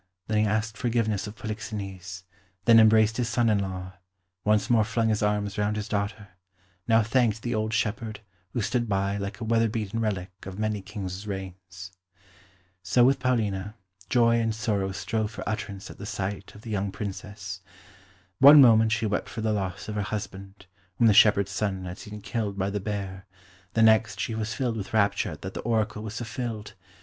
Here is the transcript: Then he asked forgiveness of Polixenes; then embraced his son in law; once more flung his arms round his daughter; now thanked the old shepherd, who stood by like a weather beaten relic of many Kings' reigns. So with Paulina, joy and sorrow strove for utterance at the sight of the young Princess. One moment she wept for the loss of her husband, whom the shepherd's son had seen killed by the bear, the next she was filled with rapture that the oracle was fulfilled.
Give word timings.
Then 0.25 0.39
he 0.39 0.45
asked 0.45 0.77
forgiveness 0.77 1.27
of 1.27 1.35
Polixenes; 1.35 2.23
then 2.65 2.79
embraced 2.79 3.17
his 3.17 3.29
son 3.29 3.49
in 3.51 3.59
law; 3.59 3.93
once 4.43 4.67
more 4.67 4.83
flung 4.83 5.09
his 5.09 5.21
arms 5.21 5.59
round 5.59 5.75
his 5.75 5.87
daughter; 5.87 6.29
now 6.87 7.03
thanked 7.03 7.43
the 7.43 7.53
old 7.53 7.71
shepherd, 7.71 8.19
who 8.51 8.61
stood 8.63 8.89
by 8.89 9.17
like 9.17 9.39
a 9.39 9.43
weather 9.43 9.69
beaten 9.69 9.99
relic 9.99 10.31
of 10.47 10.57
many 10.57 10.81
Kings' 10.81 11.27
reigns. 11.27 11.91
So 12.81 13.03
with 13.03 13.19
Paulina, 13.19 13.75
joy 14.09 14.39
and 14.39 14.55
sorrow 14.55 14.91
strove 14.91 15.29
for 15.29 15.47
utterance 15.47 15.91
at 15.91 15.99
the 15.99 16.07
sight 16.07 16.55
of 16.55 16.63
the 16.63 16.71
young 16.71 16.91
Princess. 16.91 17.61
One 18.39 18.59
moment 18.59 18.91
she 18.91 19.05
wept 19.05 19.29
for 19.29 19.41
the 19.41 19.53
loss 19.53 19.87
of 19.87 19.93
her 19.93 20.01
husband, 20.01 20.65
whom 20.97 21.05
the 21.09 21.13
shepherd's 21.13 21.51
son 21.51 21.85
had 21.85 21.99
seen 21.99 22.21
killed 22.21 22.57
by 22.57 22.71
the 22.71 22.79
bear, 22.79 23.27
the 23.75 23.83
next 23.83 24.19
she 24.19 24.33
was 24.33 24.55
filled 24.55 24.77
with 24.77 24.95
rapture 24.95 25.35
that 25.35 25.53
the 25.53 25.61
oracle 25.61 26.01
was 26.01 26.17
fulfilled. 26.17 26.73